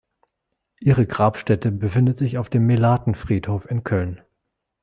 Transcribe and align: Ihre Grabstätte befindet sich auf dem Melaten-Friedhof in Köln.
Ihre 0.79 1.05
Grabstätte 1.05 1.69
befindet 1.71 2.17
sich 2.17 2.39
auf 2.39 2.49
dem 2.49 2.65
Melaten-Friedhof 2.65 3.69
in 3.69 3.83
Köln. 3.83 4.19